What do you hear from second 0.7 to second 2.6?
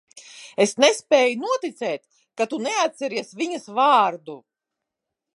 nespēju noticēt, ka tu